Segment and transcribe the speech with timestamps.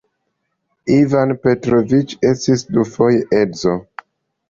[0.95, 3.81] Ivan Petroviĉ estis dufoje edzo.